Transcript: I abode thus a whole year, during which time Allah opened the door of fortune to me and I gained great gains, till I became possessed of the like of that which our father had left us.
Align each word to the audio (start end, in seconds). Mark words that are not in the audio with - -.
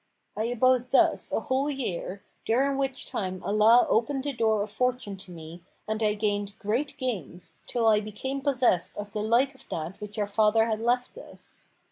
I 0.35 0.45
abode 0.45 0.89
thus 0.89 1.31
a 1.31 1.41
whole 1.41 1.69
year, 1.69 2.23
during 2.43 2.75
which 2.79 3.05
time 3.05 3.39
Allah 3.43 3.85
opened 3.87 4.23
the 4.23 4.33
door 4.33 4.63
of 4.63 4.71
fortune 4.71 5.15
to 5.17 5.31
me 5.31 5.61
and 5.87 6.01
I 6.01 6.15
gained 6.15 6.57
great 6.57 6.97
gains, 6.97 7.59
till 7.67 7.87
I 7.87 7.99
became 7.99 8.41
possessed 8.41 8.97
of 8.97 9.11
the 9.11 9.21
like 9.21 9.53
of 9.53 9.69
that 9.69 10.01
which 10.01 10.17
our 10.17 10.25
father 10.25 10.65
had 10.65 10.81
left 10.81 11.19
us. 11.19 11.67